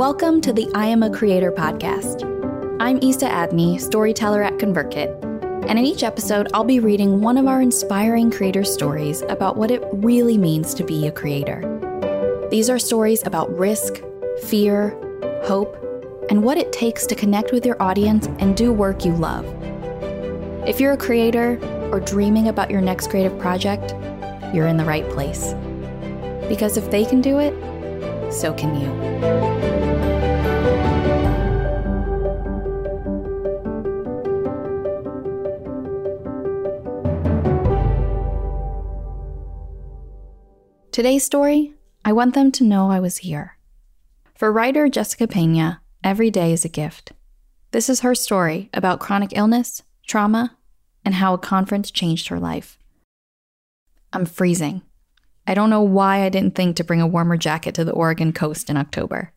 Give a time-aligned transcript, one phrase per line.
[0.00, 2.24] Welcome to the I Am a Creator podcast.
[2.80, 7.46] I'm Isa Adney, storyteller at ConvertKit, and in each episode, I'll be reading one of
[7.46, 11.60] our inspiring creator stories about what it really means to be a creator.
[12.50, 14.02] These are stories about risk,
[14.44, 14.96] fear,
[15.44, 15.76] hope,
[16.30, 19.44] and what it takes to connect with your audience and do work you love.
[20.66, 21.58] If you're a creator
[21.92, 23.90] or dreaming about your next creative project,
[24.54, 25.52] you're in the right place.
[26.48, 27.52] Because if they can do it,
[28.32, 29.79] so can you.
[41.00, 41.72] Today's story
[42.04, 43.56] I want them to know I was here.
[44.34, 47.12] For writer Jessica Pena, every day is a gift.
[47.70, 50.58] This is her story about chronic illness, trauma,
[51.02, 52.76] and how a conference changed her life.
[54.12, 54.82] I'm freezing.
[55.46, 58.34] I don't know why I didn't think to bring a warmer jacket to the Oregon
[58.34, 59.32] coast in October.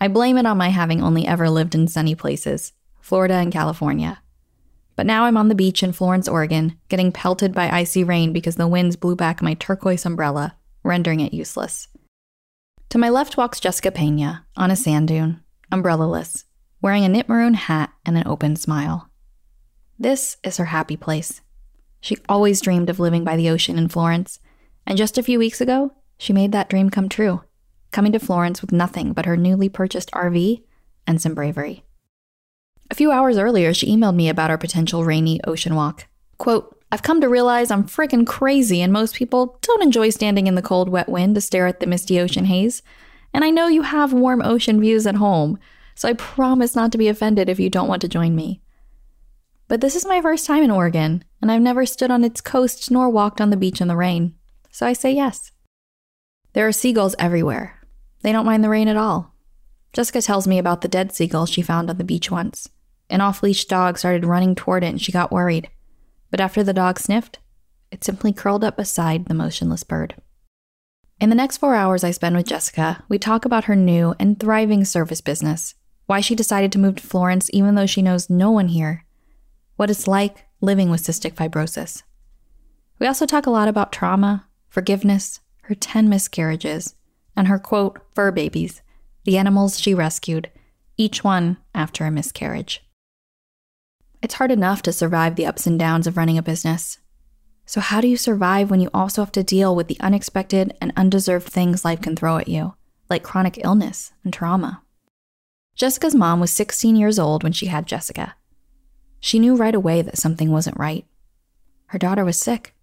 [0.00, 4.22] I blame it on my having only ever lived in sunny places, Florida and California.
[4.94, 8.54] But now I'm on the beach in Florence, Oregon, getting pelted by icy rain because
[8.54, 11.88] the winds blew back my turquoise umbrella rendering it useless.
[12.90, 16.44] To my left walks Jessica Pena on a sand dune, umbrellaless,
[16.82, 19.10] wearing a knit maroon hat and an open smile.
[19.98, 21.42] This is her happy place.
[22.00, 24.40] She always dreamed of living by the ocean in Florence,
[24.86, 27.42] and just a few weeks ago, she made that dream come true,
[27.92, 30.62] coming to Florence with nothing but her newly purchased RV
[31.06, 31.84] and some bravery.
[32.90, 36.06] A few hours earlier, she emailed me about our potential rainy ocean walk.
[36.38, 40.56] Quote, I've come to realize I'm freaking crazy, and most people don't enjoy standing in
[40.56, 42.82] the cold, wet wind to stare at the misty ocean haze.
[43.32, 45.58] And I know you have warm ocean views at home,
[45.94, 48.60] so I promise not to be offended if you don't want to join me.
[49.68, 52.90] But this is my first time in Oregon, and I've never stood on its coast
[52.90, 54.34] nor walked on the beach in the rain,
[54.72, 55.52] so I say yes.
[56.54, 57.78] There are seagulls everywhere.
[58.22, 59.32] They don't mind the rain at all.
[59.92, 62.68] Jessica tells me about the dead seagull she found on the beach once.
[63.08, 65.70] An off leash dog started running toward it and she got worried
[66.30, 67.38] but after the dog sniffed,
[67.90, 70.14] it simply curled up beside the motionless bird.
[71.20, 74.38] In the next four hours I spend with Jessica, we talk about her new and
[74.38, 75.74] thriving service business,
[76.06, 79.04] why she decided to move to Florence even though she knows no one here,
[79.76, 82.02] what it's like living with cystic fibrosis.
[82.98, 86.94] We also talk a lot about trauma, forgiveness, her 10 miscarriages,
[87.36, 88.82] and her quote, fur babies,
[89.24, 90.50] the animals she rescued,
[90.96, 92.82] each one after a miscarriage.
[94.22, 96.98] It's hard enough to survive the ups and downs of running a business.
[97.64, 100.92] So, how do you survive when you also have to deal with the unexpected and
[100.96, 102.74] undeserved things life can throw at you,
[103.08, 104.82] like chronic illness and trauma?
[105.74, 108.34] Jessica's mom was 16 years old when she had Jessica.
[109.20, 111.06] She knew right away that something wasn't right.
[111.86, 112.74] Her daughter was sick,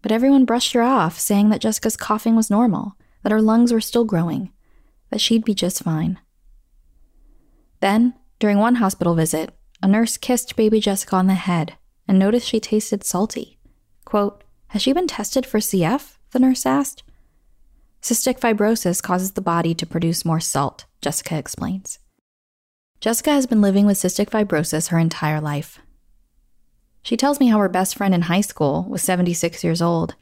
[0.00, 3.80] but everyone brushed her off, saying that Jessica's coughing was normal, that her lungs were
[3.80, 4.52] still growing,
[5.10, 6.18] that she'd be just fine.
[7.80, 11.76] Then, during one hospital visit, a nurse kissed baby Jessica on the head
[12.06, 13.58] and noticed she tasted salty.
[14.04, 16.16] Quote, Has she been tested for CF?
[16.30, 17.02] The nurse asked.
[18.02, 21.98] Cystic fibrosis causes the body to produce more salt, Jessica explains.
[23.00, 25.80] Jessica has been living with cystic fibrosis her entire life.
[27.02, 30.14] She tells me how her best friend in high school was 76 years old,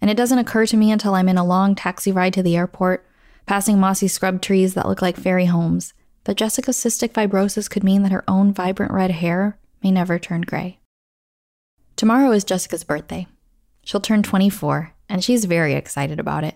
[0.00, 2.56] and it doesn't occur to me until I'm in a long taxi ride to the
[2.56, 3.06] airport,
[3.46, 5.92] passing mossy scrub trees that look like fairy homes,
[6.30, 10.42] that Jessica's cystic fibrosis could mean that her own vibrant red hair may never turn
[10.42, 10.78] gray.
[11.96, 13.26] Tomorrow is Jessica's birthday.
[13.82, 16.54] She'll turn 24, and she's very excited about it.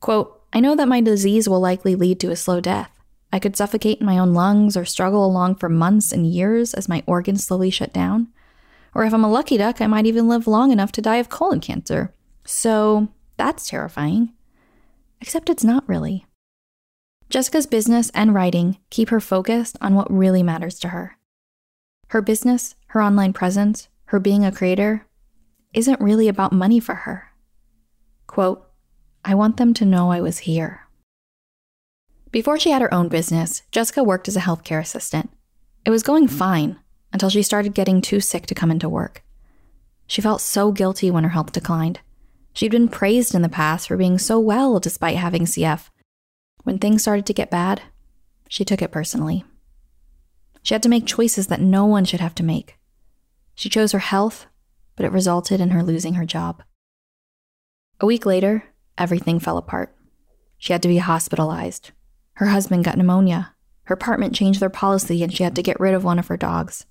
[0.00, 2.90] Quote, I know that my disease will likely lead to a slow death.
[3.30, 6.88] I could suffocate in my own lungs or struggle along for months and years as
[6.88, 8.28] my organs slowly shut down.
[8.94, 11.28] Or if I'm a lucky duck, I might even live long enough to die of
[11.28, 12.14] colon cancer.
[12.46, 14.32] So that's terrifying.
[15.20, 16.24] Except it's not really.
[17.32, 21.16] Jessica's business and writing keep her focused on what really matters to her.
[22.08, 25.06] Her business, her online presence, her being a creator
[25.72, 27.32] isn't really about money for her.
[28.26, 28.68] Quote,
[29.24, 30.86] I want them to know I was here.
[32.30, 35.30] Before she had her own business, Jessica worked as a healthcare assistant.
[35.86, 36.78] It was going fine
[37.14, 39.24] until she started getting too sick to come into work.
[40.06, 42.00] She felt so guilty when her health declined.
[42.52, 45.88] She'd been praised in the past for being so well despite having CF,
[46.64, 47.82] when things started to get bad,
[48.48, 49.44] she took it personally.
[50.62, 52.78] She had to make choices that no one should have to make.
[53.54, 54.46] She chose her health,
[54.96, 56.62] but it resulted in her losing her job.
[58.00, 58.64] A week later,
[58.96, 59.94] everything fell apart.
[60.58, 61.90] She had to be hospitalized.
[62.34, 63.54] Her husband got pneumonia.
[63.84, 66.36] Her apartment changed their policy and she had to get rid of one of her
[66.36, 66.86] dogs.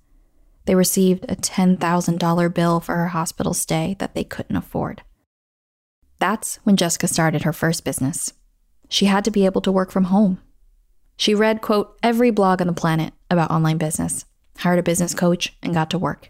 [0.65, 5.03] They received a $10,000 bill for her hospital stay that they couldn't afford.
[6.19, 8.33] That's when Jessica started her first business
[8.91, 10.37] she had to be able to work from home.
[11.15, 14.25] She read, quote, every blog on the planet about online business,
[14.57, 16.29] hired a business coach, and got to work.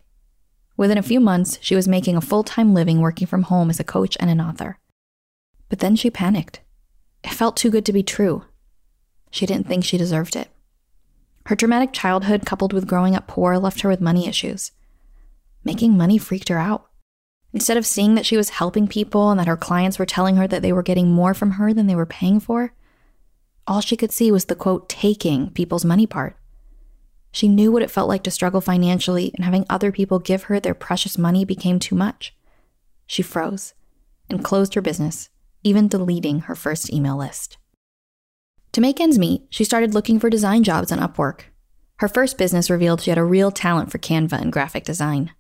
[0.78, 3.80] Within a few months, she was making a full time living working from home as
[3.80, 4.78] a coach and an author.
[5.70, 6.62] But then she panicked.
[7.24, 8.46] It felt too good to be true.
[9.32, 10.50] She didn't think she deserved it.
[11.48, 14.72] Her traumatic childhood, coupled with growing up poor, left her with money issues.
[15.64, 16.91] Making money freaked her out.
[17.54, 20.48] Instead of seeing that she was helping people and that her clients were telling her
[20.48, 22.74] that they were getting more from her than they were paying for,
[23.68, 26.38] all she could see was the quote, taking people's money part.
[27.32, 30.60] She knew what it felt like to struggle financially, and having other people give her
[30.60, 32.36] their precious money became too much.
[33.08, 33.74] She froze
[34.30, 35.30] and closed her business,
[35.64, 37.58] even deleting her first email list.
[38.74, 41.42] To make ends meet, she started looking for design jobs on Upwork.
[41.98, 45.32] Her first business revealed she had a real talent for Canva and graphic design.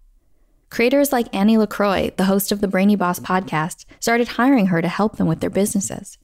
[0.71, 4.87] Creators like Annie LaCroix, the host of the Brainy Boss podcast, started hiring her to
[4.87, 6.17] help them with their businesses.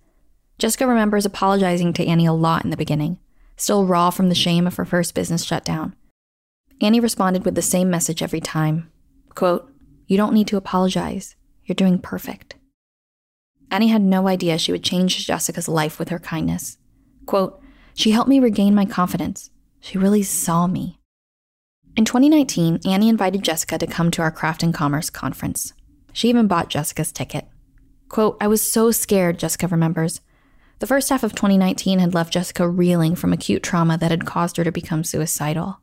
[0.58, 3.20] Jessica remembers apologizing to Annie a lot in the beginning,
[3.58, 5.98] still raw from the shame of her first business shutdown.
[6.80, 8.90] Annie responded with the same message every time
[9.36, 9.70] quote,
[10.08, 11.36] You don't need to apologize.
[11.66, 12.56] You're doing perfect.
[13.70, 16.78] Annie had no idea she would change Jessica's life with her kindness.
[17.26, 17.62] Quote,
[17.94, 19.50] She helped me regain my confidence.
[19.82, 20.97] She really saw me.
[21.98, 25.74] In 2019, Annie invited Jessica to come to our Craft and Commerce conference.
[26.14, 27.48] She even bought Jessica's ticket.
[28.08, 30.22] Quote, I was so scared, Jessica remembers.
[30.78, 34.58] The first half of 2019 had left Jessica reeling from acute trauma that had caused
[34.58, 35.80] her to become suicidal.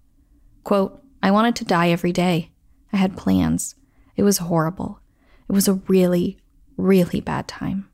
[0.62, 2.52] Quote, I wanted to die every day.
[2.92, 3.74] I had plans.
[4.14, 5.00] It was horrible.
[5.48, 6.38] It was a really,
[6.76, 7.88] really bad time.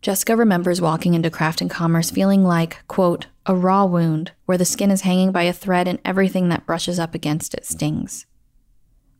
[0.00, 4.64] Jessica remembers walking into Craft and Commerce feeling like, quote, a raw wound where the
[4.64, 8.26] skin is hanging by a thread and everything that brushes up against it stings.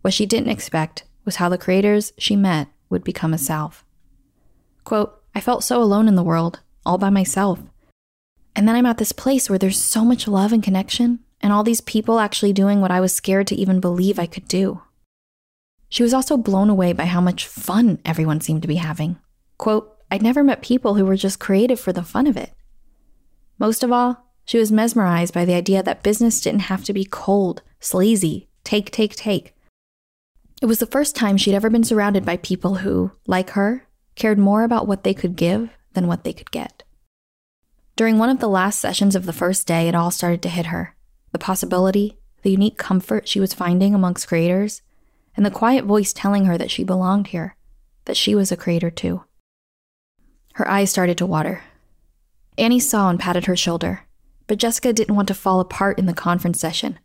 [0.02, 3.84] What she didn't expect was how the creators she met would become a salve.
[4.84, 7.60] Quote, I felt so alone in the world, all by myself.
[8.54, 11.62] And then I'm at this place where there's so much love and connection, and all
[11.62, 14.80] these people actually doing what I was scared to even believe I could do.
[15.88, 19.18] She was also blown away by how much fun everyone seemed to be having.
[19.58, 22.52] Quote, I'd never met people who were just creative for the fun of it.
[23.58, 27.04] Most of all, she was mesmerized by the idea that business didn't have to be
[27.04, 29.54] cold, sleazy, take, take, take.
[30.62, 34.38] It was the first time she'd ever been surrounded by people who, like her, cared
[34.38, 36.82] more about what they could give than what they could get.
[37.96, 40.66] During one of the last sessions of the first day, it all started to hit
[40.66, 40.94] her
[41.32, 44.80] the possibility, the unique comfort she was finding amongst creators,
[45.36, 47.56] and the quiet voice telling her that she belonged here,
[48.06, 49.22] that she was a creator too.
[50.54, 51.62] Her eyes started to water.
[52.58, 54.06] Annie saw and patted her shoulder,
[54.46, 56.98] but Jessica didn't want to fall apart in the conference session.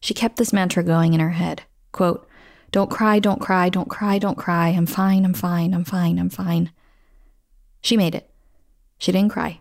[0.00, 1.62] She kept this mantra going in her head
[1.92, 2.28] quote,
[2.70, 4.68] Don't cry, don't cry, don't cry, don't cry.
[4.68, 6.70] I'm fine, I'm fine, I'm fine, I'm fine.
[7.80, 8.30] She made it.
[8.98, 9.60] She didn't cry.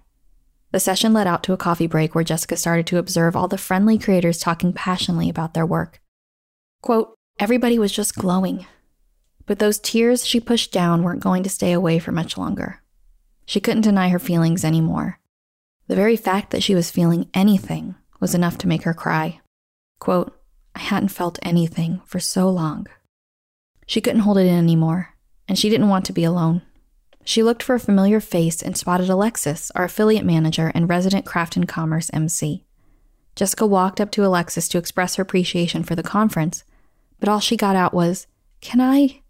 [0.72, 3.58] The session led out to a coffee break where Jessica started to observe all the
[3.58, 6.02] friendly creators talking passionately about their work.
[6.82, 8.66] Quote, Everybody was just glowing.
[9.46, 12.82] But those tears she pushed down weren't going to stay away for much longer.
[13.46, 15.20] She couldn't deny her feelings anymore.
[15.88, 19.40] The very fact that she was feeling anything was enough to make her cry.
[20.00, 20.38] Quote,
[20.76, 22.88] I hadn't felt anything for so long.
[23.86, 25.16] She couldn't hold it in anymore,
[25.48, 26.62] and she didn't want to be alone.
[27.24, 31.56] She looked for a familiar face and spotted Alexis, our affiliate manager and resident craft
[31.56, 32.64] and commerce MC.
[33.36, 36.64] Jessica walked up to Alexis to express her appreciation for the conference,
[37.20, 38.28] but all she got out was,
[38.62, 39.22] Can I?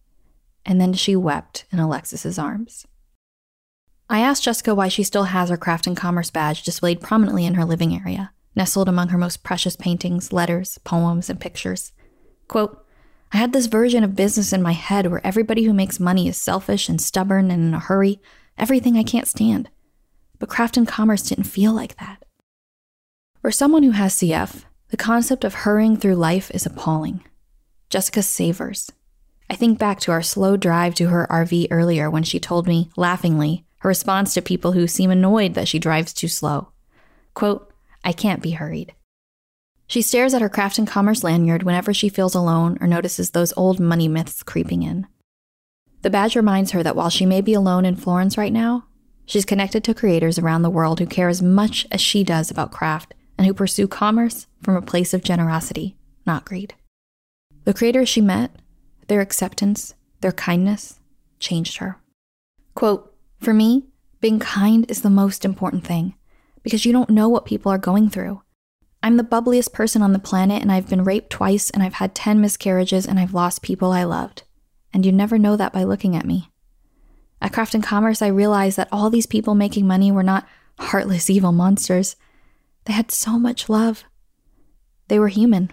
[0.66, 2.86] And then she wept in Alexis's arms.
[4.10, 7.56] I asked Jessica why she still has her craft and commerce badge displayed prominently in
[7.56, 11.92] her living area, nestled among her most precious paintings, letters, poems, and pictures.
[12.48, 12.86] Quote,
[13.34, 16.38] I had this version of business in my head where everybody who makes money is
[16.38, 18.22] selfish and stubborn and in a hurry,
[18.58, 19.70] everything I can't stand.
[20.40, 22.24] But craft and commerce didn't feel like that.
[23.42, 27.26] For someone who has CF, the concept of hurrying through life is appalling.
[27.90, 28.90] Jessica savors.
[29.50, 32.90] I think back to our slow drive to her RV earlier when she told me,
[32.96, 36.70] laughingly, her response to people who seem annoyed that she drives too slow.
[37.34, 37.72] Quote,
[38.04, 38.94] I can't be hurried.
[39.88, 43.54] She stares at her craft and commerce lanyard whenever she feels alone or notices those
[43.56, 45.08] old money myths creeping in.
[46.02, 48.86] The badge reminds her that while she may be alone in Florence right now,
[49.26, 52.72] she's connected to creators around the world who care as much as she does about
[52.72, 56.74] craft and who pursue commerce from a place of generosity, not greed.
[57.64, 58.52] The creators she met,
[59.08, 61.00] their acceptance, their kindness,
[61.40, 61.98] changed her.
[62.76, 63.86] Quote, for me,
[64.20, 66.15] being kind is the most important thing
[66.63, 68.41] because you don't know what people are going through.
[69.01, 72.15] I'm the bubbliest person on the planet, and I've been raped twice, and I've had
[72.15, 74.44] 10 miscarriages, and I've lost people I loved.
[74.94, 76.51] And you never know that by looking at me.
[77.41, 80.48] At Craft and Commerce, I realized that all these people making money were not
[80.79, 82.15] heartless, evil monsters.
[82.86, 84.03] They had so much love.
[85.08, 85.72] They were human.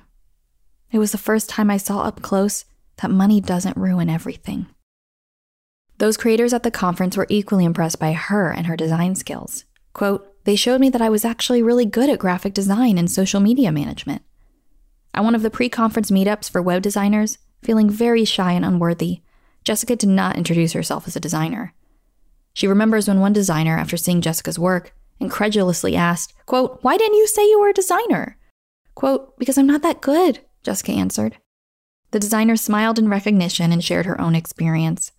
[0.92, 2.66] It was the first time I saw up close
[2.98, 4.66] that money doesn't ruin everything.
[6.04, 9.64] Those creators at the conference were equally impressed by her and her design skills.
[9.94, 13.40] Quote, they showed me that I was actually really good at graphic design and social
[13.40, 14.20] media management.
[15.14, 19.22] At one of the pre conference meetups for web designers, feeling very shy and unworthy,
[19.64, 21.72] Jessica did not introduce herself as a designer.
[22.52, 27.26] She remembers when one designer, after seeing Jessica's work, incredulously asked, quote, Why didn't you
[27.26, 28.36] say you were a designer?
[28.94, 31.38] Quote, Because I'm not that good, Jessica answered.
[32.10, 35.10] The designer smiled in recognition and shared her own experience.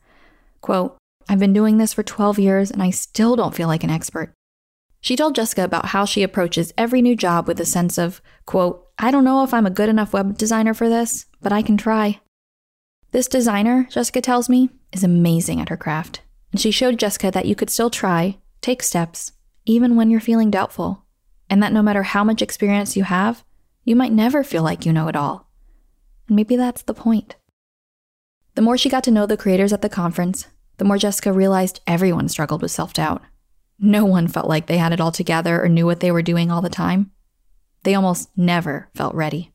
[0.66, 0.98] Quote,
[1.30, 4.34] I've been doing this for 12 years and I still don't feel like an expert.
[5.00, 8.84] She told Jessica about how she approaches every new job with a sense of, quote,
[8.98, 11.78] I don't know if I'm a good enough web designer for this, but I can
[11.78, 12.20] try.
[13.12, 16.22] This designer, Jessica tells me, is amazing at her craft.
[16.52, 19.34] And she showed Jessica that you could still try, take steps,
[19.68, 21.06] even when you're feeling doubtful,
[21.48, 23.44] and that no matter how much experience you have,
[23.84, 25.48] you might never feel like you know it all.
[26.28, 27.36] And maybe that's the point.
[28.56, 31.82] The more she got to know the creators at the conference, the more Jessica realized
[31.88, 33.22] everyone struggled with self doubt.
[33.80, 36.52] No one felt like they had it all together or knew what they were doing
[36.52, 37.12] all the time.
[37.84, 39.52] They almost never felt ready.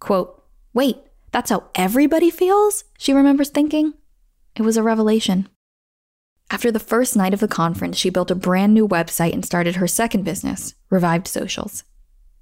[0.00, 0.42] Quote,
[0.74, 0.98] Wait,
[1.30, 2.84] that's how everybody feels?
[2.98, 3.94] She remembers thinking.
[4.56, 5.48] It was a revelation.
[6.50, 9.76] After the first night of the conference, she built a brand new website and started
[9.76, 11.84] her second business, Revived Socials.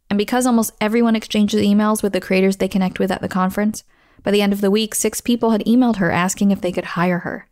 [0.08, 3.84] And because almost everyone exchanges emails with the creators they connect with at the conference,
[4.24, 6.84] by the end of the week, six people had emailed her asking if they could
[6.84, 7.46] hire her.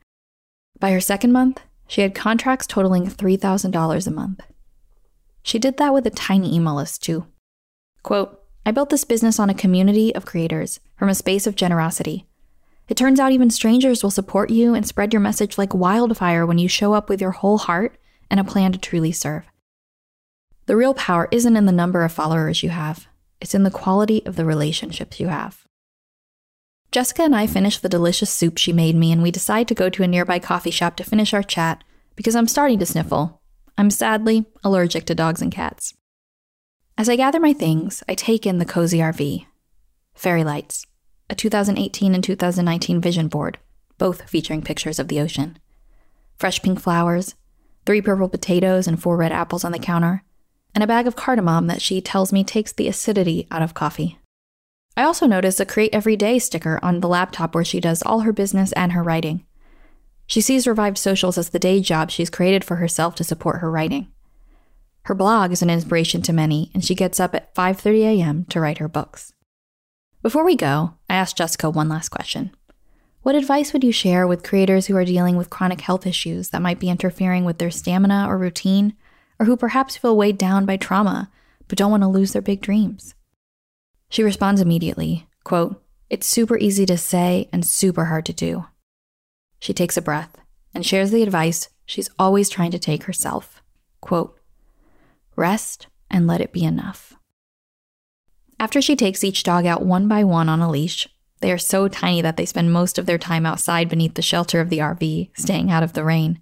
[0.80, 4.42] By her second month, she had contracts totaling $3,000 a month.
[5.42, 7.26] She did that with a tiny email list, too.
[8.02, 12.26] Quote, I built this business on a community of creators from a space of generosity.
[12.88, 16.58] It turns out even strangers will support you and spread your message like wildfire when
[16.58, 17.99] you show up with your whole heart
[18.30, 19.44] and a plan to truly serve.
[20.66, 23.06] The real power isn't in the number of followers you have,
[23.40, 25.67] it's in the quality of the relationships you have.
[26.90, 29.90] Jessica and I finish the delicious soup she made me, and we decide to go
[29.90, 31.85] to a nearby coffee shop to finish our chat
[32.16, 33.40] because I'm starting to sniffle.
[33.76, 35.95] I'm sadly allergic to dogs and cats.
[36.97, 39.47] As I gather my things, I take in the cozy RV.
[40.14, 40.87] Fairy lights,
[41.30, 43.59] a 2018 and 2019 vision board,
[43.99, 45.59] both featuring pictures of the ocean.
[46.38, 47.35] Fresh pink flowers,
[47.85, 50.25] three purple potatoes and four red apples on the counter,
[50.75, 54.18] and a bag of cardamom that she tells me takes the acidity out of coffee.
[54.98, 58.22] I also notice a Create Every Day sticker on the laptop where she does all
[58.22, 59.46] her business and her writing.
[60.26, 63.70] She sees Revived Socials as the day job she's created for herself to support her
[63.70, 64.08] writing.
[65.02, 68.44] Her blog is an inspiration to many, and she gets up at 5:30 a.m.
[68.46, 69.32] to write her books.
[70.20, 72.50] Before we go, I asked Jessica one last question.
[73.22, 76.60] What advice would you share with creators who are dealing with chronic health issues that
[76.60, 78.96] might be interfering with their stamina or routine
[79.38, 81.30] or who perhaps feel weighed down by trauma
[81.68, 83.14] but don't want to lose their big dreams?
[84.10, 88.66] She responds immediately, quote, It's super easy to say and super hard to do.
[89.58, 90.36] She takes a breath
[90.74, 93.62] and shares the advice she's always trying to take herself.
[94.00, 94.38] Quote,
[95.36, 97.14] Rest and let it be enough.
[98.60, 101.08] After she takes each dog out one by one on a leash,
[101.40, 104.60] they are so tiny that they spend most of their time outside beneath the shelter
[104.60, 106.40] of the RV, staying out of the rain.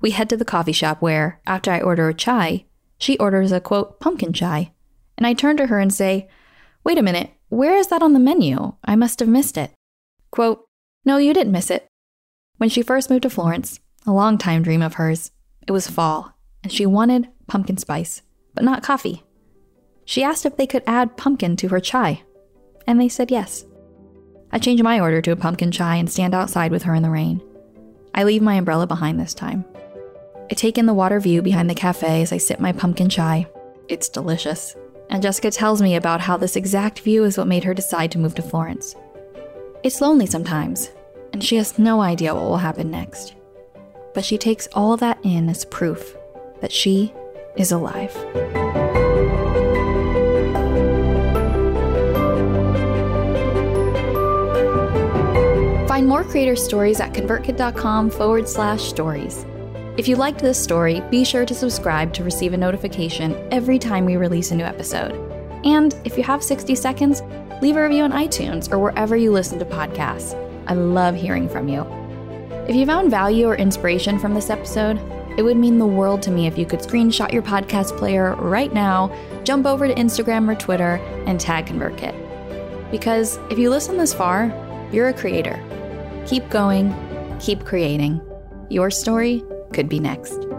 [0.00, 2.64] We head to the coffee shop where, after I order a chai,
[2.98, 4.72] she orders a quote, pumpkin chai.
[5.16, 6.28] And I turn to her and say,
[6.84, 8.74] Wait a minute, where is that on the menu?
[8.84, 9.72] I must have missed it.
[10.30, 10.64] Quote,
[11.04, 11.86] No, you didn't miss it.
[12.58, 15.30] When she first moved to Florence, a long-time dream of hers,
[15.66, 18.22] it was fall, and she wanted pumpkin spice,
[18.54, 19.22] but not coffee.
[20.04, 22.22] She asked if they could add pumpkin to her chai,
[22.86, 23.64] and they said yes.
[24.50, 27.10] I change my order to a pumpkin chai and stand outside with her in the
[27.10, 27.42] rain.
[28.14, 29.64] I leave my umbrella behind this time.
[30.50, 33.46] I take in the water view behind the cafe as I sip my pumpkin chai.
[33.88, 34.74] It's delicious.
[35.10, 38.18] And Jessica tells me about how this exact view is what made her decide to
[38.18, 38.94] move to Florence.
[39.82, 40.90] It's lonely sometimes,
[41.32, 43.34] and she has no idea what will happen next.
[44.12, 46.16] But she takes all that in as proof
[46.60, 47.12] that she
[47.56, 48.12] is alive.
[55.88, 59.44] Find more creator stories at convertkit.com forward slash stories.
[59.98, 64.04] If you liked this story, be sure to subscribe to receive a notification every time
[64.04, 65.10] we release a new episode.
[65.64, 67.20] And if you have 60 seconds,
[67.60, 70.38] leave a review on iTunes or wherever you listen to podcasts.
[70.68, 71.82] I love hearing from you.
[72.68, 75.00] If you found value or inspiration from this episode,
[75.36, 78.72] it would mean the world to me if you could screenshot your podcast player right
[78.72, 79.12] now,
[79.42, 82.92] jump over to Instagram or Twitter, and tag ConvertKit.
[82.92, 84.44] Because if you listen this far,
[84.92, 85.60] you're a creator.
[86.24, 86.94] Keep going,
[87.40, 88.20] keep creating.
[88.70, 90.57] Your story could be next.